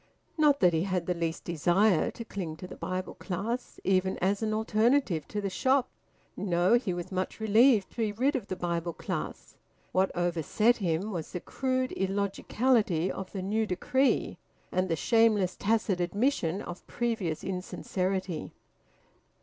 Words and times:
Not 0.35 0.61
that 0.61 0.73
he 0.73 0.81
had 0.85 1.05
the 1.05 1.13
least 1.13 1.43
desire 1.43 2.09
to 2.09 2.25
cling 2.25 2.55
to 2.55 2.65
the 2.67 2.75
Bible 2.75 3.13
class, 3.13 3.79
even 3.83 4.17
as 4.17 4.41
an 4.41 4.51
alternative 4.51 5.27
to 5.27 5.41
the 5.41 5.49
shop! 5.51 5.89
No! 6.35 6.73
He 6.73 6.91
was 6.91 7.11
much 7.11 7.39
relieved 7.39 7.91
to 7.91 7.97
be 7.97 8.11
rid 8.11 8.35
of 8.35 8.47
the 8.47 8.55
Bible 8.55 8.93
class. 8.93 9.57
What 9.91 10.09
overset 10.15 10.77
him 10.77 11.11
was 11.11 11.31
the 11.33 11.39
crude 11.39 11.93
illogicality 11.95 13.11
of 13.11 13.31
the 13.31 13.43
new 13.43 13.67
decree, 13.67 14.39
and 14.71 14.89
the 14.89 14.95
shameless 14.95 15.55
tacit 15.55 15.99
admission 15.99 16.63
of 16.63 16.87
previous 16.87 17.43
insincerity. 17.43 18.53